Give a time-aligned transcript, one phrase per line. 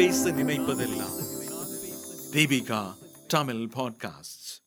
[0.00, 1.16] பேச நினைப்பதெல்லாம்.
[2.32, 2.94] தீபிகா
[3.28, 4.62] தமிழ் பாட்காஸ்ட்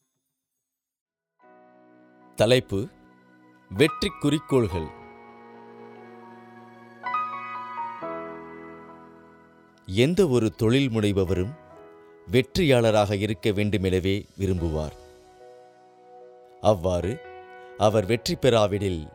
[2.36, 2.88] தலைப்பு
[3.70, 4.88] வெற்றி குறிக்கோள்கள்
[9.86, 11.54] எந்த ஒரு தொழில் முனைபவரும்
[12.32, 14.98] வெற்றியாளராக இருக்க வேண்டுமெனவே விரும்புவார்.
[16.62, 17.20] அவ்வாறு
[17.78, 19.08] அவர் வெற்றி பெறாவிடில்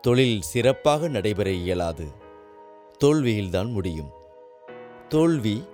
[0.00, 2.12] தொழில் சிறப்பாக நடைபெற இயலாது.
[3.04, 4.18] தோல்வியில்தான் முடியும்.
[5.10, 5.64] தோல்வி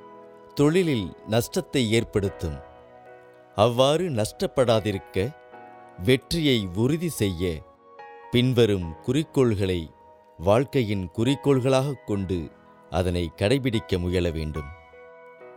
[0.54, 2.58] தொழிலில் நஷ்டத்தை ஏற்படுத்தும்.
[3.54, 5.30] அவ்வாறு நஷ்டப்படாதிருக்க
[6.04, 7.62] வெற்றியை உறுதி செய்ய
[8.30, 9.90] பின்வரும் குறிக்கோள்களை
[10.38, 12.50] வாழ்க்கையின் குறிக்கோள்களாகக் கொண்டு
[12.90, 14.66] அதனை கடைபிடிக்க முயல வேண்டும்.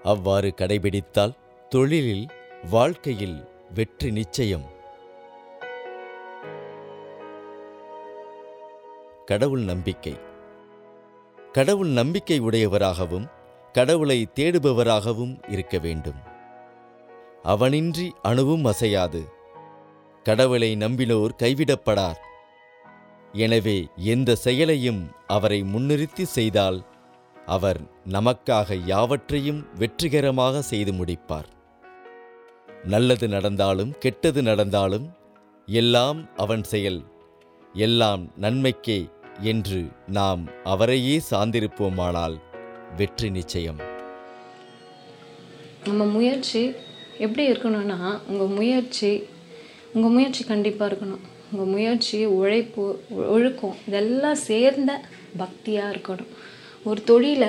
[0.03, 1.38] அவ்வாறு கடைபிடித்தால்
[1.69, 2.27] தொழிலில்
[2.69, 4.66] வாழ்க்கையில் வெற்றி நிச்சயம்.
[9.25, 10.19] கடவுள் நம்பிக்கை.
[11.52, 13.38] கடவுள் நம்பிக்கை உடையவராகவும்
[13.72, 16.20] கடவுளை தேடுபவராகவும் இருக்க வேண்டும்.
[17.44, 19.22] அவனின்றி அணுவும் அசையாது.
[20.23, 22.20] கடவுளை நம்பினோர் கைவிடப்படார்.
[23.31, 26.86] எனவே எந்த செயலையும் அவரை முன்னிறுத்தி செய்தால்
[27.45, 31.50] அவர் நமக்காக யாவற்றையும் வெற்றிகரமாக செய்து முடிப்பார்.
[32.84, 35.16] நல்லது நடந்தாலும் கெட்டது நடந்தாலும்
[35.66, 37.02] எல்லாம் அவன் செயல்.
[37.73, 39.09] எல்லாம் நன்மைக்கே
[39.40, 42.38] என்று நாம் அவரையே சார்ந்திருப்போமானால்
[42.97, 43.79] வெற்றி நிச்சயம்.
[45.87, 46.71] நம்ம முயற்சி
[47.17, 49.23] எப்படி இருக்கணும்னா உங்கள் முயற்சி
[49.93, 51.23] உங்கள் முயற்சி கண்டிப்பாக இருக்கணும்.
[51.51, 55.01] உங்கள் முயற்சி உழைப்பு ஒழுக்கம் இதெல்லாம் சேர்ந்த
[55.37, 56.31] பக்தியாக இருக்கணும்.
[56.83, 57.47] ஒரு தொழிலை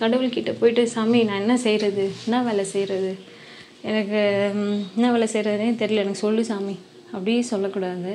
[0.00, 3.12] கடவுள்கிட்ட போயிட்டு சாமி நான் என்ன செய்கிறது என்ன வேலை செய்கிறது
[3.82, 4.20] எனக்கு
[4.96, 6.04] என்ன வேலை செய்கிறதுனே தெரியல.
[6.04, 6.78] எனக்கு சொல்லு சாமி.
[7.06, 8.14] அப்படி சொல்லக்கூடாது.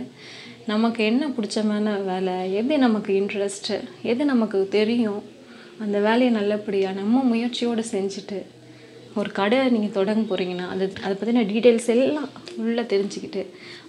[0.65, 5.39] நமக்கு என்ன பிடிச்சமான வேலை எது நமக்கு இன்ட்ரெஸ்ட்டு எது நமக்கு தெரியும்
[5.83, 8.39] அந்த வேலையை நல்லபடியாக நம்ம முயற்சியோடு செஞ்சுட்டு
[9.19, 13.41] ஒரு கடை நீங்கள் தொடங்க போகிறீங்கன்னா அது அதை பற்றின டீட்டெயில்ஸ் எல்லாம் ஃபுல்லாக தெரிஞ்சுக்கிட்டு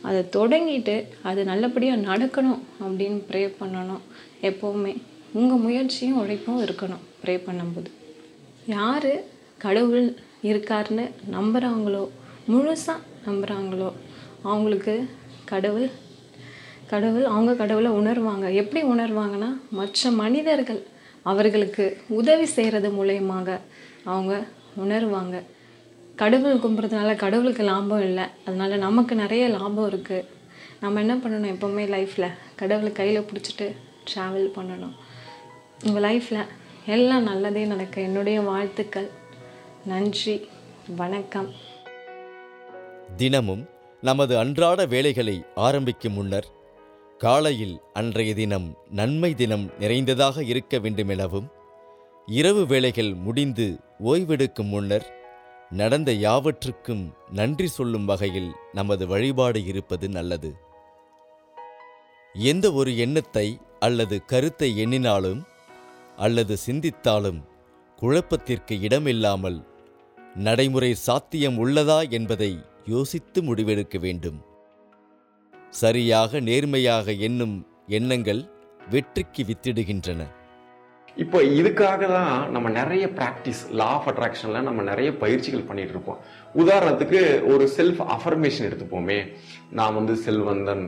[0.09, 0.97] அதை தொடங்கிட்டு
[1.31, 4.03] அது நல்லபடியாக நடக்கணும் அப்படின்னு ப்ரே பண்ணணும்.
[4.49, 4.93] எப்போவுமே
[5.41, 7.91] உங்கள் முயற்சியும் உழைப்பும் இருக்கணும் ப்ரே பண்ணும்போது.
[8.77, 9.13] யார்
[9.65, 10.07] கடவுள்
[10.51, 11.05] இருக்காருன்னு
[11.37, 12.05] நம்புகிறாங்களோ
[12.53, 13.91] முழுசாக நம்புகிறாங்களோ
[14.51, 14.95] அவங்களுக்கு
[15.53, 15.89] கடவுள்
[16.93, 18.47] கடவுள் அவங்க கடவுளை உணர்வாங்க.
[18.63, 20.81] எப்படி உணர்வாங்கன்னா மற்ற மனிதர்கள்
[21.23, 23.59] அவர்களுக்கு உதவி செய்கிறது மூலயமாக
[24.05, 24.45] அவங்க
[24.85, 25.43] உணர்வாங்க.
[26.17, 28.25] கடவுள் கும்பிட்றதுனால கடவுளுக்கு லாபம் இல்லை.
[28.45, 30.27] அதனால் நமக்கு நிறைய லாபம் இருக்குது
[30.81, 33.77] நம்ம என்ன பண்ணணும் எப்போவுமே லைஃப்பில் கடவுளை கையில் பிடிச்சிட்டு
[34.15, 34.95] ட்ராவல் பண்ணணும்.
[35.85, 36.47] உங்கள் லைஃப்பில்
[36.87, 38.01] எல்லாம் நல்லதே நடக்க.
[38.01, 39.09] என்னுடைய வாழ்த்துக்கள்.
[39.85, 40.49] நன்றி.
[40.97, 41.51] வணக்கம்.
[43.17, 43.69] தினமும்
[44.01, 46.47] நமது அன்றாட வேலைகளை ஆரம்பிக்கும் முன்னர்
[47.21, 51.49] காலையில் அன்றைய தினம் நன்மை தினம் நிறைந்ததாக இருக்க வேண்டுமெனவும்
[52.27, 53.67] இரவு வேளைகள் முடிந்து
[54.05, 55.07] ஓய்வெடுக்கும் முன்னர்
[55.71, 60.51] நடந்த யாவற்றுக்கும் நன்றி சொல்லும் வகையில் நமது வழிபாடு இருப்பது நல்லது.
[62.35, 65.41] எந்த ஒரு எண்ணத்தை அல்லது கருத்தை எண்ணினாலும்
[66.17, 67.41] அல்லது சிந்தித்தாலும்
[67.97, 69.65] குழப்பத்திற்கு இடமில்லாமல்
[70.37, 74.39] நடைமுறை சாத்தியம் உள்ளதா என்பதை யோசித்து முடிவெடுக்க வேண்டும்.
[75.81, 77.57] சரியாக நேர்மையாக எண்ணும்
[77.99, 78.41] எண்ணங்கள்
[78.91, 80.23] வெற்றிக்கு வித்திடுகின்றன.
[81.17, 86.21] இப்போ இதுக்காக தான் நம்ம நிறைய ப்ராக்டிஸ் லா ஆஃப் அட்ராக்ஷனில் நம்ம நிறைய பயிற்சிகள் பண்ணிகிட்டு இருப்போம்
[86.63, 87.21] உதாரணத்துக்கு
[87.53, 89.19] ஒரு செல்ஃப் அஃபர்மேஷன் எடுத்துப்போமே.
[89.79, 90.85] நான் வந்து செல்வந்தன்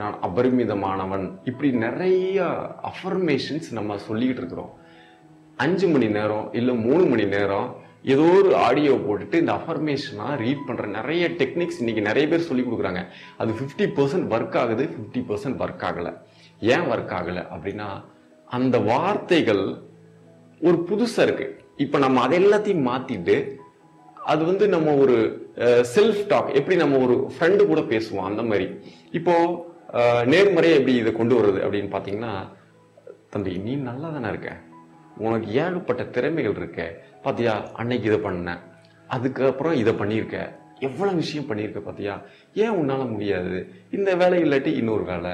[0.00, 2.44] நான் அபரிமிதமானவன் இப்படி நிறைய
[2.92, 4.72] அஃபர்மேஷன்ஸ் நம்ம சொல்லிக்கிட்டு இருக்கிறோம்.
[5.64, 7.68] அஞ்சு மணி நேரம் இல்லை மூணு மணி நேரம்
[8.06, 13.00] ஏதோ ஒரு ஆடியோ போட்டுட்டு இந்த அஃபர்மேஷனாக ரீட் பண்ணுற நிறைய டெக்னிக்ஸ் இன்றைக்கி நிறைய பேர் சொல்லி கொடுக்குறாங்க.
[13.36, 16.12] அது ஃபிஃப்டி பர்சன்ட் ஒர்க் ஆகுது ஃபிஃப்டி பர்சன்ட் ஒர்க் ஆகலை.
[16.66, 17.88] ஏன் ஒர்க் ஆகலை அப்படின்னா
[18.48, 19.64] அந்த வார்த்தைகள்
[20.60, 23.36] ஒரு புதுசாக இருக்குது இப்போ நம்ம அதை எல்லாத்தையும் மாற்றிட்டு
[24.26, 25.16] அது வந்து நம்ம ஒரு
[25.94, 28.66] செல்ஃப் டாக் எப்படி நம்ம ஒரு ஃப்ரெண்டு கூட பேசுவோம் அந்த மாதிரி.
[29.10, 30.24] இப்போது அஹ்,
[30.74, 32.32] எப்படி இதை கொண்டு வருது அப்படின்னு பார்த்தீங்கன்னா
[33.30, 34.50] தம்பி நீ நல்லா தானே இருக்க?
[35.16, 36.96] உனக்கு ஏகப்பட்ட திறமைகள் இருக்க.
[37.22, 38.58] பாத்தியா அன்னைக்கு இதை பண்ண.
[39.06, 40.52] அதுக்கப்புறம் இதை பண்ணியிருக்க.
[40.78, 42.22] எவ்வளோ விஷயம் பண்ணியிருக்க பாத்தியா?
[42.54, 43.72] ஏன் உன்னால் முடியாது?
[43.90, 45.30] இந்த வேலை இல்லாட்டி இன்னொரு வேலை.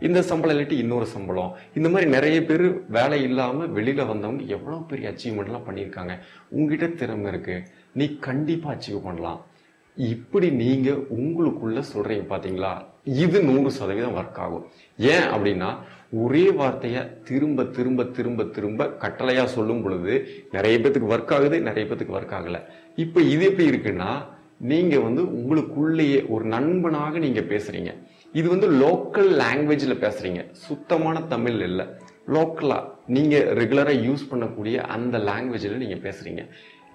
[0.00, 1.54] இந்த சம்பளம் இல்லாட்டி இன்னொரு சம்பளம்.
[1.74, 6.18] இந்த மாதிரி நிறைய பேர் வேலை இல்லாமல் வெளியில் வந்தவங்க எவ்வளோ பெரிய அச்சீவ்மெண்ட்லாம் பண்ணியிருக்காங்க.
[6.50, 9.46] உங்ககிட்ட திறமை இருக்குது நீ கண்டிப்பாக அச்சீவ் பண்ணலாம்.
[9.96, 12.84] இப்படி நீங்க உங்களுக்குள்ள சொல்றீங்க பாத்தீங்களா?
[13.04, 14.66] இது நூறு சதவீதம் ஒர்க் ஆகும்.
[14.98, 15.76] ஏன் அப்படின்னா
[16.12, 22.16] ஒரே வார்த்தைய திரும்ப திரும்ப திரும்ப திரும்ப கட்டளையா சொல்லும் பொழுது நிறைய பேத்துக்கு ஒர்க் ஆகுது நிறைய பேத்துக்கு
[22.18, 22.60] ஒர்க் ஆகல.
[22.96, 24.22] இப்ப இது எப்படி இருக்குன்னா
[24.58, 27.92] நீங்க வந்து உங்களுக்குள்ளேயே ஒரு நண்பனாக நீங்க பேசுறீங்க.
[28.32, 30.50] இது வந்து லோக்கல் லாங்குவேஜில் பேசுறீங்க.
[30.50, 31.86] சுத்தமான தமிழ் இல்லை.
[32.26, 36.48] லோக்கலாக நீங்கள் ரெகுலராக யூஸ் பண்ணக்கூடிய அந்த லாங்குவேஜில் நீங்கள் பேசுகிறீங்க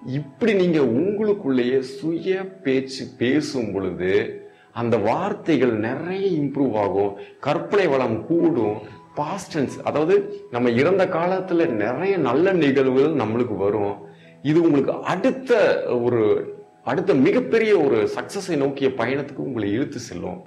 [0.06, 4.42] இப்படி நீங்க உங்களுக்குள்ளேயே சுய பேச்சு பேசும் பொழுது
[4.72, 7.16] அந்த வார்த்தைகள் நிறைய இம்ப்ரூவ் ஆகும்.
[7.40, 8.76] கற்பனை வளம் கூடும்.
[9.16, 13.96] பாஸ்டன்ஸ் அதாவது நம்ம இறந்த காலத்துல நிறைய நல்ல நிகழ்வுகள் நம்மளுக்கு வரும்.
[14.42, 16.54] இது உங்களுக்கு அடுத்த ஒரு
[16.84, 20.44] அடுத்த மிகப்பெரிய ஒரு சக்சஸை நோக்கிய பயணத்துக்கு உங்களை இழுத்து செல்லும்.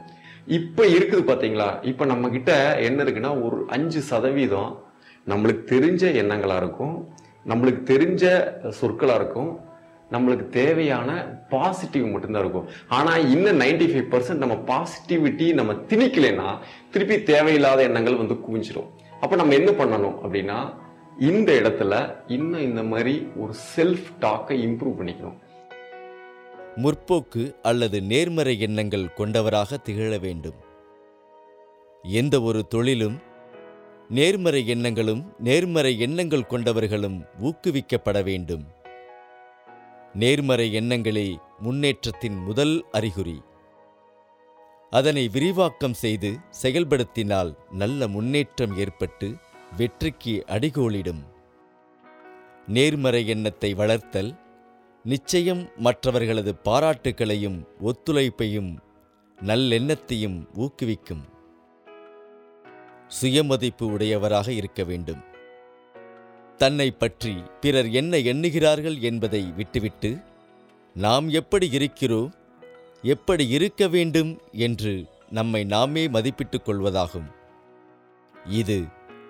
[0.47, 1.85] இப்ப இருக்குது பாத்தீங்களா?
[1.85, 4.83] இப்ப நம்ம கிட்ட என்ன இருக்குன்னா ஒரு அஞ்சு சதவீதம்
[5.27, 7.09] நம்மளுக்கு தெரிஞ்ச எண்ணங்களா இருக்கும்.
[7.47, 8.25] நம்மளுக்கு தெரிஞ்ச
[8.69, 9.51] சொற்களாக இருக்கும்.
[10.11, 11.09] நம்மளுக்கு தேவையான
[11.49, 12.67] பாசிட்டிவ் மட்டும்தான் இருக்கும்.
[12.87, 16.49] ஆனால் இன்னும் நைன்டி ஃபைவ் பர்சன்ட் நம்ம பாசிட்டிவிட்டி நம்ம திணிக்கலைன்னா
[16.91, 18.89] திருப்பி தேவையில்லாத எண்ணங்கள் வந்து குவிஞ்சிரும்.
[19.21, 20.59] அப்போ நம்ம என்ன பண்ணணும் அப்படின்னா
[21.19, 21.93] இந்த இடத்துல
[22.27, 25.39] இன்னும் இந்த மாதிரி ஒரு செல்ஃப் டாக்கை இம்ப்ரூவ் பண்ணிக்கணும்.
[26.83, 30.59] முற்போக்கு அல்லது நேர்மறை எண்ணங்கள் கொண்டவராக திகழ வேண்டும்.
[32.03, 33.17] எந்த ஒரு தொழிலும்
[34.15, 38.65] நேர்மறை எண்ணங்களும் நேர்மறை எண்ணங்கள் கொண்டவர்களும் ஊக்குவிக்கப்பட வேண்டும்.
[40.13, 43.37] நேர்மறை எண்ணங்களே முன்னேற்றத்தின் முதல் அறிகுறி.
[44.89, 46.31] அதனை விரிவாக்கம் செய்து
[46.61, 49.29] செயல்படுத்தினால் நல்ல முன்னேற்றம் ஏற்பட்டு
[49.77, 51.23] வெற்றிக்கு அடிகோலிடும்
[52.67, 54.31] நேர்மறை எண்ணத்தை வளர்த்தல்
[55.03, 58.73] நிச்சயம் மற்றவர்களது பாராட்டுக்களையும் ஒத்துழைப்பையும்
[59.37, 61.23] நல்லெண்ணத்தையும் ஊக்குவிக்கும்.
[63.19, 65.21] சுயமதிப்பு உடையவராக இருக்க வேண்டும்.
[66.59, 70.11] தன்னை பற்றி பிறர் என்ன எண்ணுகிறார்கள் என்பதை விட்டுவிட்டு
[70.95, 72.31] நாம் எப்படி இருக்கிறோம்
[73.03, 74.93] எப்படி இருக்க வேண்டும் என்று
[75.29, 77.29] நம்மை நாமே மதிப்பிட்டுக் கொள்வதாகும்.
[78.61, 78.77] இது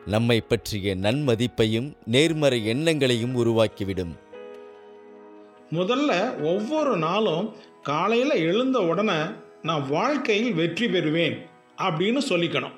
[0.05, 4.13] நம்மை பற்றிய நன்மதிப்பையும் நேர்மறை எண்ணங்களையும் உருவாக்கிவிடும்.
[5.71, 6.11] முதல்ல
[6.43, 7.47] ஒவ்வொரு நாளும்
[7.81, 9.19] காலையில் எழுந்த உடனே
[9.61, 11.37] நான் வாழ்க்கையில் வெற்றி பெறுவேன்
[11.77, 12.77] அப்படின்னு சொல்லிக்கணும்.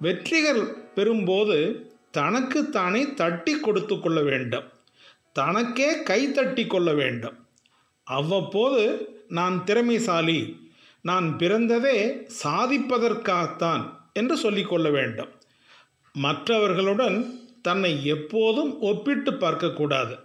[0.00, 0.62] வெற்றிகள்
[0.94, 4.66] பெறும்போது தனக்கு தானே தட்டி கொடுத்து கொள்ள வேண்டும்.
[5.32, 7.36] தனக்கே கை தட்டி கொள்ள வேண்டும்.
[8.06, 8.82] அவ்வப்போது
[9.28, 10.40] நான் திறமைசாலி.
[11.02, 11.98] நான் பிறந்ததே
[12.44, 15.28] சாதிப்பதற்காகத்தான் என்று சொல்லிக்கொள்ள வேண்டும்.
[16.14, 17.18] மற்றவர்களுடன்
[17.62, 20.16] தன்னை எப்போதும் ஒப்பிட்டு பார்க்கக்கூடாது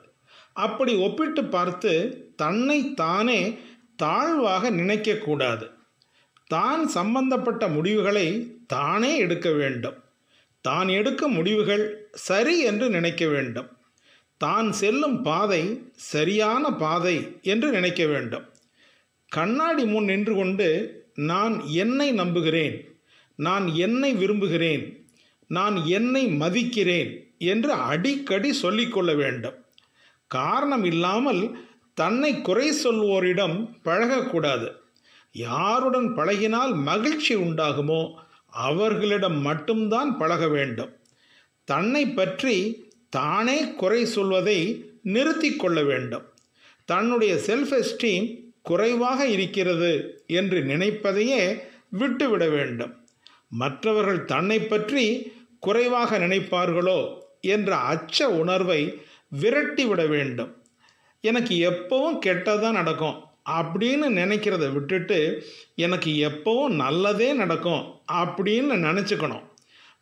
[0.56, 1.92] அப்படி ஒப்பிட்டு பார்த்து
[2.36, 3.58] தன்னை தானே
[3.96, 5.66] தாழ்வாக நினைக்கக்கூடாது
[6.54, 8.28] தான் சம்பந்தப்பட்ட முடிவுகளை
[8.74, 9.98] தானே எடுக்க வேண்டும்.
[10.66, 11.86] தான் எடுக்கும் முடிவுகள்
[12.28, 13.70] சரி என்று நினைக்க வேண்டும்.
[14.42, 15.64] தான் செல்லும் பாதை
[16.12, 17.16] சரியான பாதை
[17.52, 18.46] என்று நினைக்க வேண்டும்.
[19.32, 20.68] கண்ணாடி முன் நின்று கொண்டு
[21.32, 22.76] நான் என்னை நம்புகிறேன்.
[23.40, 24.84] நான் என்னை விரும்புகிறேன்.
[25.50, 27.12] நான் என்னை மதிக்கிறேன்
[27.52, 29.58] என்று அடிக்கடி சொல்லிக்கொள்ள வேண்டும்.
[30.32, 31.42] காரணம் இல்லாமல்
[31.98, 33.58] தன்னை குறை சொல்வோரிடம்
[33.88, 34.68] பழகக்கூடாது.
[35.34, 38.14] யாருடன் பழகினால் மகிழ்ச்சி உண்டாகுமோ
[38.50, 40.98] அவர்களிடம் மட்டும்தான் பழக வேண்டும்.
[41.64, 46.24] தன்னை பற்றி தானே குறை சொல்வதை நிறுத்தி கொள்ள வேண்டும்.
[46.86, 48.28] தன்னுடைய செல்ஃப் எஸ்டீம்
[48.62, 51.60] குறைவாக இருக்கிறது என்று நினைப்பதையே
[51.90, 53.06] விட்டுவிட வேண்டும்.
[53.50, 59.02] மற்றவர்கள் தன்னை பற்றி குறைவாக நினைப்பார்களோ என்ற அச்ச உணர்வை
[59.42, 60.64] விரட்டிவிட வேண்டும்.
[61.22, 63.32] எனக்கு எப்பவும் கெட்டதான் நடக்கும்.
[63.50, 65.44] அப்படின்னு நினைக்கிறத விட்டுட்டு
[65.76, 67.84] எனக்கு எப்போவும் நல்லதே நடக்கும்
[68.14, 69.44] அப்படின்னு நினச்சிக்கணும்.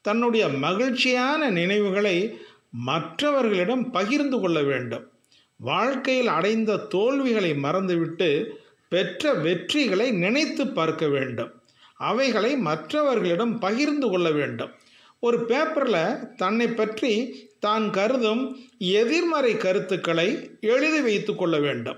[0.01, 5.11] தன்னுடைய மகிழ்ச்சியான நினைவுகளை மற்றவர்களிடம் பகிர்ந்து கொள்ள வேண்டும்.
[5.57, 11.51] வாழ்க்கையில் அடைந்த தோல்விகளை மறந்துவிட்டு பெற்ற வெற்றிகளை நினைத்து பார்க்க வேண்டும்.
[11.95, 14.71] அவைகளை மற்றவர்களிடம் பகிர்ந்து கொள்ள வேண்டும்.
[15.19, 17.13] ஒரு பேப்பரில் தன்னை பற்றி
[17.59, 21.97] தான் கருதும் எதிர்மறை கருத்துக்களை எழுதி வைத்து கொள்ள வேண்டும்.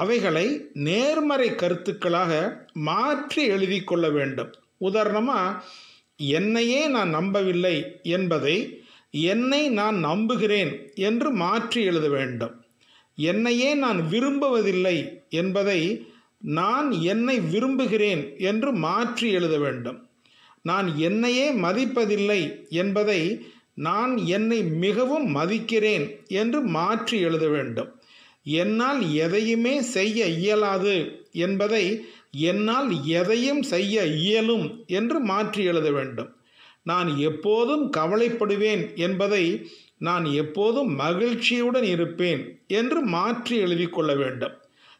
[0.00, 0.46] அவைகளை
[0.86, 2.32] நேர்மறை கருத்துக்களாக
[2.88, 4.50] மாற்றி எழுதி கொள்ள வேண்டும்.
[4.78, 5.62] உதாரணமாக
[6.16, 7.76] என்னையே நான் நம்பவில்லை
[8.16, 8.56] என்பதை
[9.10, 10.72] என்னை நான் நம்புகிறேன்
[11.08, 12.54] என்று மாற்றி எழுத வேண்டும்.
[13.16, 14.96] என்னையே நான் விரும்புவதில்லை
[15.40, 15.80] என்பதை
[16.40, 19.98] நான் என்னை விரும்புகிறேன் என்று மாற்றி எழுத வேண்டும்.
[20.62, 22.40] நான் என்னையே மதிப்பதில்லை
[22.82, 23.20] என்பதை
[23.88, 26.06] நான் என்னை மிகவும் மதிக்கிறேன்
[26.40, 27.90] என்று மாற்றி எழுத வேண்டும்.
[28.46, 30.96] என்னால் எதையுமே செய்ய இயலாது
[31.32, 31.84] என்பதை
[32.30, 36.30] என்னால் எதையும் செய்ய இயலும் என்று மாற்றி எழுத வேண்டும்.
[36.82, 39.44] நான் எப்போதும் கவலைப்படுவேன் என்பதை
[39.98, 44.54] நான் எப்போதும் மகிழ்ச்சியுடன் இருப்பேன் என்று மாற்றி எழுதி கொள்ள வேண்டும்.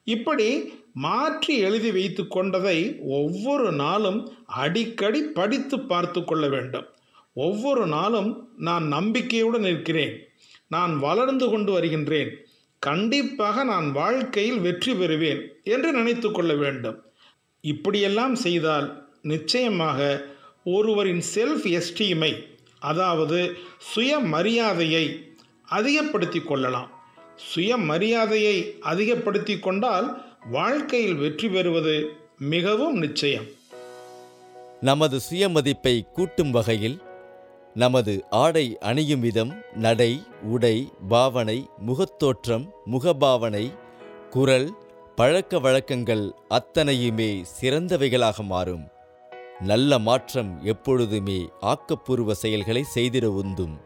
[0.04, 0.48] இப்படி
[0.92, 6.86] மாற்றி எழுதி வைத்து கொண்டதை ஒவ்வொரு நாளும் அடிக்கடி படித்து பார்த்து கொள்ள வேண்டும்.
[7.32, 10.14] ஒவ்வொரு நாளும் நான் நம்பிக்கையுடன் இருக்கிறேன்.
[10.68, 12.32] நான் வளர்ந்து கொண்டு வருகின்றேன்.
[12.86, 16.96] கண்டிப்பாக நான் வாழ்க்கையில் வெற்றி பெறுவேன் என்று நினைத்து கொள்ள வேண்டும்.
[17.60, 18.86] இப்படியெல்லாம் செய்தால்
[19.22, 20.00] நிச்சயமாக
[20.64, 22.32] ஒருவரின் செல்ஃப் எஸ்டீமை
[22.90, 23.38] அதாவது
[23.90, 25.04] சுயமரியாதையை
[25.68, 26.90] அதிகப்படுத்தி கொள்ளலாம்.
[27.50, 30.08] சுயமரியாதையை அதிகப்படுத்தி கொண்டால்
[30.50, 31.96] வாழ்க்கையில் வெற்றி பெறுவது
[32.54, 33.46] மிகவும் நிச்சயம்.
[34.80, 36.98] நமது சுயமதிப்பை கூட்டும் வகையில்
[37.74, 43.72] நமது ஆடை அணியும் விதம் நடை உடை பாவனை முகத்தோற்றம் முகபாவனை
[44.30, 44.72] குரல்
[45.16, 48.88] பழக்க வழக்கங்கள் அத்தனையுமே சிறந்தவைகளாக மாறும்.
[49.60, 53.80] நல்ல மாற்றம் எப்பொழுதுமே ஆக்கப்பூர்வ செயல்களை செய்திட உந்தும்.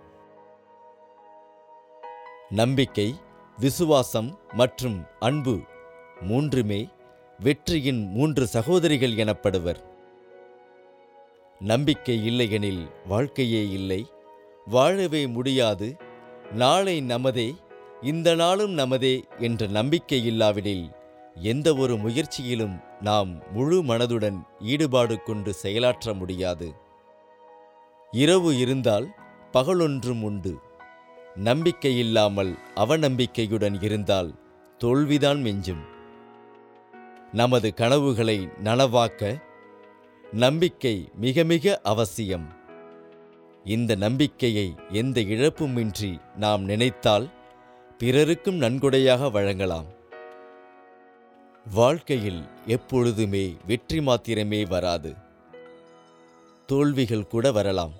[2.48, 3.14] நம்பிக்கை
[3.58, 5.60] விசுவாசம் மற்றும் அன்பு
[6.20, 6.88] மூன்றுமே
[7.38, 9.95] வெற்றியின் மூன்று சகோதரிகள் எனப்படுவர்.
[11.60, 14.06] நம்பிக்கை இல்லையெனில் வாழ்க்கையே இல்லை.
[14.66, 15.96] வாழவே முடியாது.
[16.52, 17.56] நாளை நமதே
[18.02, 20.90] இந்த நாளும் நமதே என்ற நம்பிக்கை இல்லாவிடில்
[21.34, 26.74] எந்த ஒரு முயற்சியிலும் நாம் முழு மனதுடன் ஈடுபாடு கொண்டு செயலாற்ற முடியாது.
[28.10, 29.14] இரவு இருந்தால்
[29.52, 30.58] பகலொன்றும் உண்டு.
[31.34, 34.34] நம்பிக்கை இல்லாமல் அவநம்பிக்கையுடன் இருந்தால்
[34.78, 35.84] தோல்விதான் மிஞ்சும்.
[37.32, 39.44] நமது கனவுகளை நனவாக்க
[40.32, 42.46] நம்பிக்கை மிக மிக அவசியம்.
[43.64, 47.30] இந்த நம்பிக்கையை எந்த இழப்புமின்றி நாம் நினைத்தால்
[47.98, 49.84] பிறருக்கும் நன்கொடையாக வழங்கலாம்.
[51.74, 55.14] வாழ்க்கையில் எப்பொழுதுமே வெற்றி மாத்திரமே வராது.
[56.66, 57.92] தோல்விகள் கூட வரலாம்.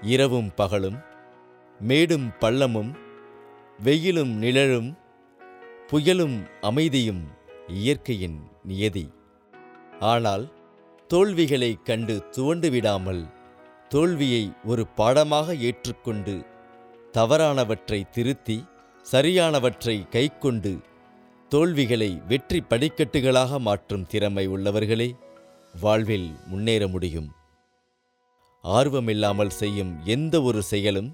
[0.00, 0.98] இரவும் பகலும்
[1.80, 2.94] மேடும் பள்ளமும்
[3.82, 4.98] வெயிலும் நிழலும்
[5.90, 7.28] புயலும் அமைதியும்
[7.66, 9.12] இயற்கையின் நியதி.
[10.00, 10.50] ஆனால்
[11.10, 13.22] தோல்விகளை கண்டு துவண்டு விடாமல்
[13.88, 16.34] தோல்வியை ஒரு பாடமாக ஏற்றுக்கொண்டு
[17.12, 18.56] தவறானவற்றை திருத்தி
[19.06, 20.72] சரியானவற்றை கைக்கொண்டு
[21.48, 25.08] தோல்விகளை வெற்றி படிக்கட்டுகளாக மாற்றும் திறமை உள்ளவர்களே
[25.74, 27.28] வாழ்வில் முன்னேற முடியும்.
[28.64, 31.10] ஆர்வமில்லாமல் செய்யும் எந்த ஒரு செயலும்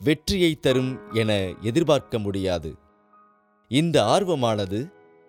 [0.00, 2.72] வெற்றியை தரும் என எதிர்பார்க்க முடியாது.
[3.70, 4.80] இந்த ஆர்வமானது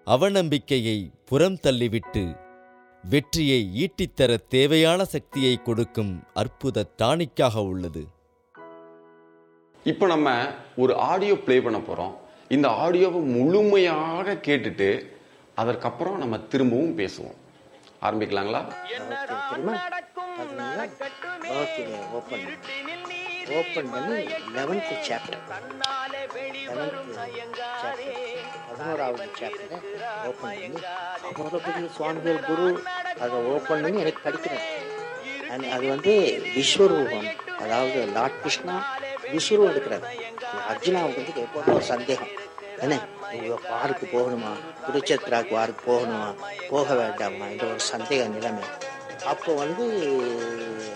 [0.08, 2.24] அவநம்பிக்கையை புறம் தள்ளிவிட்டு
[3.06, 8.04] வெற்றியை ஈட்டித்தர தேவையான சக்தியை கொடுக்கும் அற்புத டானிக்காக உள்ளது
[9.86, 10.30] இப்போ நம்ம
[10.76, 12.14] ஒரு ஆடியோ ப்ளே பண்ண போகிறோம்
[12.48, 14.90] இந்த ஆடியோவை முழுமையாக கேட்டுட்டு
[15.56, 17.38] அதற்கப்புறம் நம்ம திரும்பவும் பேசுவோம்
[18.02, 18.62] ஆரம்பிக்கலாங்களா
[23.60, 24.16] ஓப்பன் பண்ணி
[24.56, 25.42] லெவன்த்து சாப்டர்
[26.68, 28.16] லெவன்த்து சாப்டர்
[28.68, 29.80] பதினோராவது சாப்டரை
[30.30, 30.82] ஓப்பன் பண்ணி
[31.28, 32.68] அவ்வளோ பெரிய சுவாமிகள் குரு
[33.24, 34.66] அதை ஓப்பன் பண்ணி எனக்கு படிக்கிறேன்
[35.54, 36.14] அண்ட் அது வந்து
[36.56, 37.28] விஸ்வரூபம்.
[37.64, 38.75] அதாவது லார்ட் கிருஷ்ணா
[39.34, 40.06] விஸ்வரூபம் எடுக்கிறார்.
[40.72, 42.32] அர்ஜுனாவுக்கு வந்து எப்போதும் ஒரு சந்தேகம்.
[42.84, 42.96] என்ன?
[43.30, 44.52] ஐயோ பாருக்கு போகணுமா?
[44.86, 46.30] குருச்சத்ராக்கு வாருக்கு போகணுமா?
[46.74, 47.46] போக வேண்டாமா?
[47.54, 48.66] என்ற ஒரு சந்தேக நிலைமை.
[49.32, 49.86] அப்போ வந்து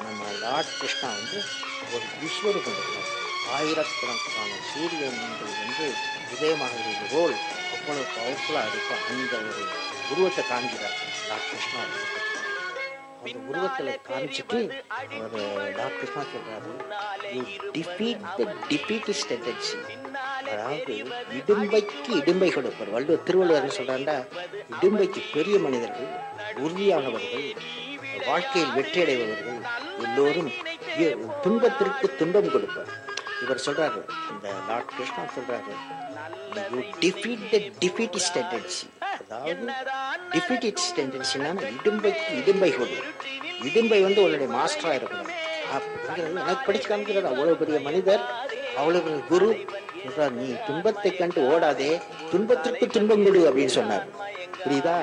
[0.06, 1.40] நம்ம லார்ட் கிருஷ்ணா வந்து
[1.92, 3.10] ஒரு விஸ்வரூபம் எடுக்கிறார்
[3.54, 5.88] ஆயிரக்கணக்கான சூரியன்கள் வந்து
[6.34, 7.36] உதயமாகிறது ரோல்
[7.74, 9.64] அவ்வளவு பவர்ஃபுல்லாக இருக்கும் அந்த ஒரு
[10.12, 10.98] உருவத்தை காண்கிறார்
[11.30, 11.82] லார்ட் கிருஷ்ணா
[13.22, 14.60] அந்த உருவத்தில் காமிச்சிட்டு
[15.18, 16.72] அவர் லார்ட் கிருஷ்ணா சொல்றாரு
[17.74, 19.80] டிஃபீட் த டிஃபீட்டிஸ் டெண்டன்சி
[20.46, 20.96] அதாவது
[21.40, 24.18] இடும்பைக்கு இடும்பை கொடுப்பார் வள்ளுவர் திருவள்ளுவர் சொல்றாண்டா
[24.76, 26.12] இடும்பைக்கு பெரிய மனிதர்கள்
[26.60, 27.48] உறுதியானவர்கள்
[28.28, 29.60] வாழ்க்கையில் வெற்றியடைபவர்கள்
[30.04, 30.52] எல்லோரும்
[31.44, 32.92] துன்பத்திற்கு துன்பம் கொடுப்பார்.
[33.44, 34.00] இவர் சொல்றாரு
[34.34, 35.74] இந்த லார்ட் கிருஷ்ணா சொல்றாரு
[36.74, 38.88] you defeat the defeatist tendency
[39.20, 39.66] அதாவது
[40.36, 42.98] டிஃபீட்டிஸ் டெண்டன்சினா இடும்பைக்கு இடும்பை கொடு.
[43.70, 45.32] இடும்பை வந்து உன்னுடைய மாஸ்டரா இருக்கணும்.
[45.76, 48.24] அப்படிங்கிறது எனக்கு படிச்சு காமிக்கிறார் அவ்வளவு பெரிய மனிதர்
[48.80, 49.50] அவ்வளவு பெரிய குரு
[50.04, 51.90] சொல்றார் நீ துன்பத்தை கண்டு ஓடாதே
[52.32, 54.06] துன்பத்திற்கு துன்பம் கொடு அப்படின்னு சொன்னார்.
[54.64, 54.98] புரியுதா?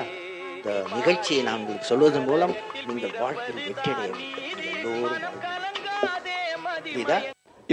[0.55, 2.55] இந்த நிகழ்ச்சியை நான் உங்களுக்கு சொல்வதன் மூலம்
[2.89, 4.25] நீங்கள் வாழ்க்கையில் வெற்றியடைய வேண்டும்.
[4.71, 5.56] எல்லோரும் வாழ்க்கையில்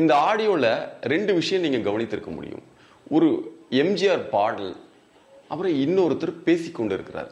[0.00, 0.70] இந்த ஆடியோவில்
[1.12, 2.62] ரெண்டு விஷயம் நீங்கள் கவனித்திருக்க முடியும்.
[3.16, 3.28] ஒரு
[3.82, 4.72] எம்ஜிஆர் பாடல்
[5.48, 7.30] அப்புறம் இன்னொருத்தர் பேசிக்கொண்டு இருக்கிறார்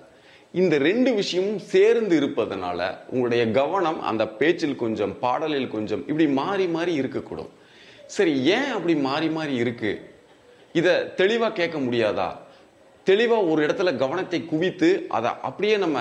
[0.60, 7.00] இந்த ரெண்டு விஷயமும் சேர்ந்து இருப்பதனால உங்களுடைய கவனம் அந்த பேச்சில் கொஞ்சம் பாடலில் கொஞ்சம் இப்படி மாறி மாறி
[7.00, 7.50] இருக்கக்கூடும்.
[8.06, 9.92] சரி ஏன் அப்படி மாறி மாறி இருக்கு?
[10.72, 12.28] இதை தெளிவாக கேட்க முடியாதா?
[13.04, 15.98] தெளிவாக ஒரு இடத்துல கவனத்தை குவித்து அதை அப்படியே நம்ம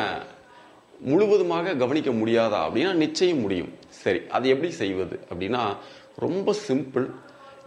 [1.09, 3.71] முழுவதுமாக கவனிக்க முடியாதா அப்படின்னா நிச்சயம் முடியும்.
[4.01, 5.63] சரி அது எப்படி செய்வது அப்படின்னா
[6.25, 7.05] ரொம்ப சிம்பிள்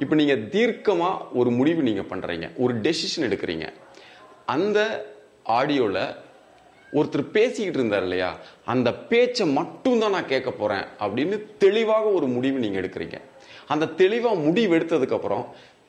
[0.02, 3.66] இப்போ நீங்கள் தீர்க்கமாக ஒரு முடிவு நீங்கள் பண்ணுறீங்க ஒரு டெசிஷன் எடுக்கிறீங்க.
[4.54, 4.78] அந்த
[5.58, 6.04] ஆடியோவில்
[6.98, 8.30] ஒருத்தர் பேசிக்கிட்டு இருந்தார் இல்லையா
[8.72, 13.18] அந்த பேச்சை மட்டும்தான் நான் கேட்க போகிறேன் அப்படின்னு தெளிவாக ஒரு முடிவு நீங்கள் எடுக்கிறீங்க.
[13.72, 15.44] அந்த தெளிவாக முடிவு எடுத்ததுக்கப்புறம்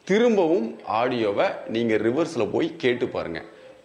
[0.09, 0.67] திரும்பவும்
[1.01, 3.41] ஆடியோவை நீங்கள் ரிவர்ஸில் போய் கேட்டு பாருங்க.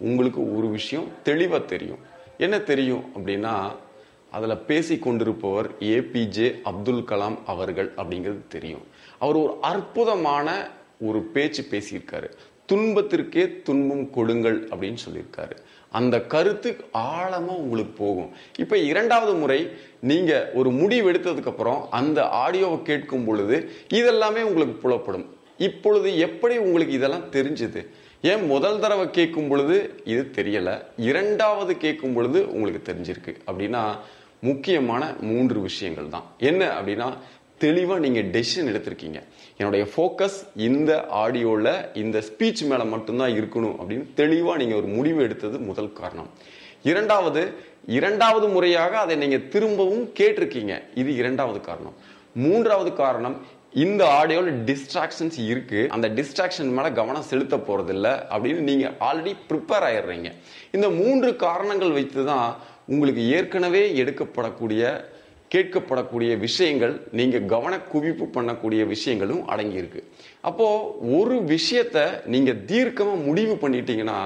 [0.09, 2.00] உங்களுக்கு ஒரு விஷயம் தெளிவாக தெரியும்.
[2.40, 3.54] என்ன தெரியும் அப்படின்னா
[4.30, 8.85] அதில் பேசி கொண்டிருப்பவர் ஏபிஜே அப்துல் கலாம் அவர்கள் அப்படிங்கிறது தெரியும்.
[9.18, 10.70] அவர் ஒரு அற்புதமான
[11.00, 12.28] ஒரு பேச்சு பேசியிருக்காரு.
[12.66, 15.56] துன்பத்திற்கே துன்பம் கொடுங்கள் அப்படின்னு சொல்லியிருக்காரு.
[15.90, 18.30] அந்த கருத்து ஆழமாக உங்களுக்கு போகும்.
[18.59, 19.61] இப்போ இரண்டாவது முறை
[20.00, 21.09] நீங்கள் ஒரு முடிவு
[21.90, 25.26] அந்த ஆடியோவை கேட்கும் பொழுது இதெல்லாமே உங்களுக்கு புலப்படும்.
[25.59, 27.80] இப்பொழுது எப்படி உங்களுக்கு இதெல்லாம் தெரிஞ்சது?
[28.22, 33.82] ஏன் முதல் தடவை கேட்கும் பொழுது இது தெரியலை இரண்டாவது கேட்கும் பொழுது உங்களுக்கு தெரிஞ்சிருக்கு அப்படின்னா
[34.40, 36.26] முக்கியமான மூன்று விஷயங்கள் தான்.
[36.38, 37.06] என்ன அப்படின்னா
[37.58, 39.20] தெளிவாக நீங்கள் டெசிஷன் எடுத்திருக்கீங்க.
[39.56, 45.58] என்னுடைய ஃபோக்கஸ் இந்த ஆடியோவில் இந்த ஸ்பீச் மேலே மட்டும்தான் இருக்கணும் அப்படின்னு தெளிவாக நீங்கள் ஒரு முடிவு எடுத்தது
[45.58, 46.30] முதல் காரணம்.
[46.82, 47.54] இரண்டாவது
[47.86, 50.82] இரண்டாவது முறையாக அதை நீங்கள் திரும்பவும் கேட்டிருக்கீங்க.
[50.94, 51.96] இது இரண்டாவது காரணம்.
[52.34, 53.36] மூன்றாவது காரணம்
[53.72, 55.80] இந்த ஆடியோவில் டிஸ்ட்ராக்ஷன்ஸ் இருக்கு.
[55.90, 60.30] அந்த டிஸ்ட்ராக்ஷன் மேலே கவனம் செலுத்த போறதில்ல அப்படின்னு நீங்க ஆல்ரெடி ப்ரிப்பேர் ஆயிடுறீங்க.
[60.72, 65.04] இந்த மூன்று காரணங்கள் வைத்து தான் உங்களுக்கு ஏற்கனவே எடுக்கப்படக்கூடிய
[65.54, 70.02] கேட்கப்படக்கூடிய விஷயங்கள் நீங்க கவன குவிப்பு பண்ணக்கூடிய விஷயங்களும் அடங்கியிருக்கு.
[70.40, 74.20] அப்போ ஒரு விஷயத்த நீங்க தீர்க்கமாக முடிவு பண்ணிட்டீங்கன்னா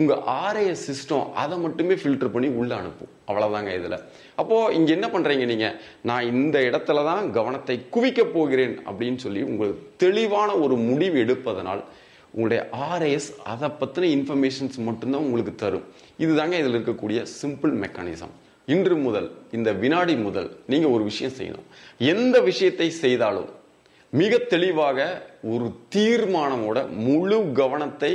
[0.00, 3.10] உங்கள் ஆர்ஏஎஸ் சிஸ்டம் அதை மட்டுமே ஃபில்டர் பண்ணி உள்ளே அனுப்பும்.
[3.28, 3.96] அவ்வளோதாங்க இதில்.
[4.40, 9.82] அப்போது இங்கே என்ன பண்ணுறீங்க நீங்கள் நான் இந்த இடத்துல தான் கவனத்தை குவிக்கப் போகிறேன் அப்படின்னு சொல்லி உங்களுக்கு
[9.96, 11.82] தெளிவான ஒரு முடிவு எடுப்பதனால்
[12.34, 15.86] உங்களுடைய ஆர்ஏஎஸ் அதை பற்றின இன்ஃபர்மேஷன்ஸ் மட்டும்தான் உங்களுக்கு தரும்.
[16.18, 18.34] இதுதாங்க இதில் இருக்கக்கூடிய சிம்பிள் மெக்கானிசம்
[18.74, 21.66] இன்று முதல் இந்த வினாடி முதல் நீங்கள் ஒரு விஷயம் செய்யணும்.
[21.98, 23.50] எந்த விஷயத்தை செய்தாலும்
[24.10, 24.98] மிக தெளிவாக
[25.52, 28.12] ஒரு தீர்மானமோட முழு கவனத்தை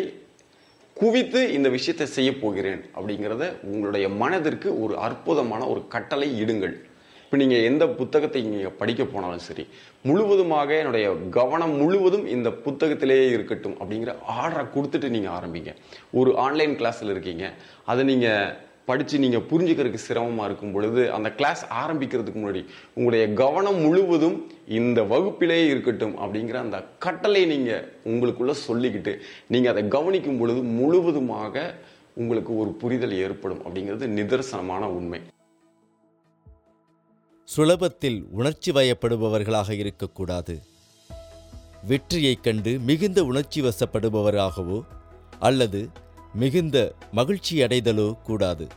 [1.00, 6.75] குவித்து இந்த விஷயத்தை செய்ய போகிறேன் அப்படிங்கிறத உங்களுடைய மனதிற்கு ஒரு அற்புதமான ஒரு கட்டளை இடுங்கள்.
[7.24, 9.63] இப்போ நீங்கள் எந்த புத்தகத்தை நீங்கள் படிக்க போனாலும் சரி
[10.08, 15.74] முழுவதுமாக என்னுடைய கவனம் முழுவதும் இந்த புத்தகத்திலேயே இருக்கட்டும் அப்படிங்கிற ஆர்டரை கொடுத்துட்டு நீங்கள் ஆரம்பிங்க.
[16.20, 17.48] ஒரு ஆன்லைன் கிளாஸில் இருக்கீங்க.
[17.92, 18.54] அதை நீங்கள்
[18.88, 25.68] படித்து நீங்கள் புரிஞ்சுக்கிறதுக்கு சிரமமாக இருக்கும் பொழுது அந்த கிளாஸ் ஆரம்பிக்கிறதுக்கு முன்னாடி உங்களுடைய கவனம் முழுவதும் இந்த வகுப்பிலே
[25.68, 31.75] இருக்கட்டும் அப்படிங்கிற அந்த கட்டளை நீங்கள் உங்களுக்குள்ளே சொல்லிக்கிட்டு நீங்கள் அதை கவனிக்கும் பொழுது முழுவதுமாக
[32.14, 35.20] உங்களுக்கு ஒரு புரிதல் ஏற்படும் அப்படிங்கிறது நிதர்சனமான உண்மை.
[37.57, 40.59] சுலபத்தில் உணர்ச்சி வயப்படுபவர்களாக இருக்கக்கூடாது.
[41.88, 44.81] வெற்றியைக் கண்டு மிகுந்த உணர்ச்சி வசப்படுபவராகவோ
[45.40, 45.90] அல்லது
[46.38, 48.68] மிகுந்த மகிழ்ச்சி அடைதலோ கூடாது.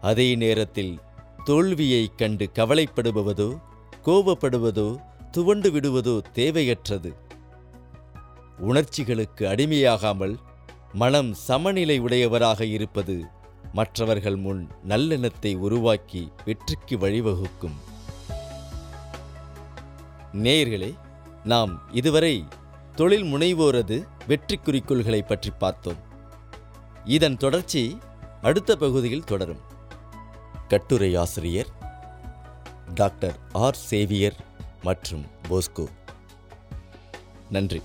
[0.00, 1.00] அதே நேரத்தில்
[1.44, 3.60] தோல்வியைக் கண்டு கவலைப்படுபவதோ
[4.04, 4.96] கோபப்படுவதோ
[5.30, 7.12] துவண்டு விடுவதோ தேவையற்றது.
[8.58, 10.36] உணர்ச்சிகளுக்கு அடிமையாகாமல்
[10.92, 13.24] மனம் சமநிலை உடையவராக இருப்பது
[13.72, 17.76] மற்றவர்கள் முன் நல்லெண்ணத்தை உருவாக்கி வெற்றிக்கு வழிவகுக்கும்.
[20.32, 20.94] நேயர்களே
[21.44, 22.44] நாம் இதுவரை
[22.94, 26.10] தொழில் முனைவோரது வெற்றி குறிக்கோள்களை பற்றி பார்த்தோம்.
[27.04, 27.98] இதன் தொடர்ச்சி
[28.42, 29.58] அடுத்த பகுதியில் தொடரும்.
[30.68, 31.66] கட்டுரை ஆசிரியர்
[32.94, 33.74] டாக்டர் ஆர்.
[33.74, 34.36] சேவியர்
[34.82, 35.86] மற்றும் போஸ்கோ.
[37.50, 37.82] நன்றி.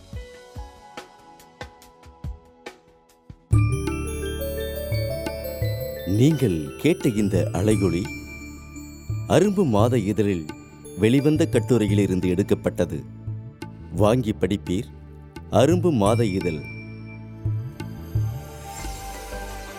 [6.05, 8.03] நீங்கள் கேட்ட இந்த அலையொளி
[9.27, 10.45] அரும்பு மாத இதழில்
[10.97, 13.03] வெளிவந்த கட்டுரையிலிருந்து எடுக்கப்பட்டது.
[13.95, 14.85] வாங்கி படிப்பீர்.
[15.51, 16.75] அரும்பு மாத இதழ்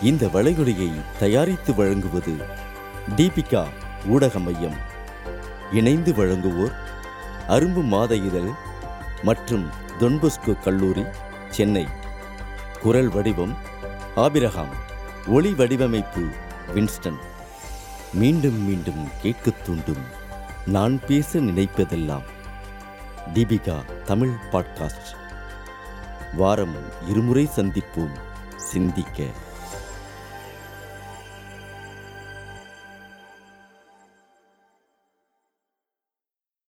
[0.01, 2.35] இந்த வளைகுடையை தயாரித்து வழங்குவது
[3.15, 3.67] தீபிகா
[4.05, 4.75] ஊடக மையம்.
[5.71, 6.73] இணைந்து வழங்குவோர்
[7.47, 8.49] அரும்பு மாத இதழ்
[9.23, 11.03] மற்றும் தொன்பொஸ்கோ கல்லூரி
[11.49, 11.87] சென்னை.
[12.81, 13.57] குரல் வடிவம்
[14.15, 14.69] ஆபிரகாம்
[15.27, 16.27] ஒளி வடிவமைப்பு
[16.75, 17.17] வின்ஸ்டன்.
[18.13, 20.03] மீண்டும் மீண்டும் கேட்கத் தூண்டும்
[20.65, 22.23] நான் பேச நினைப்பதெல்லாம்
[23.33, 25.15] தீபிகா தமிழ் பாட்காஸ்ட்.
[26.33, 26.75] வாரம்
[27.07, 28.17] இருமுறை சந்திப்போம்
[28.55, 29.23] சிந்திக்க.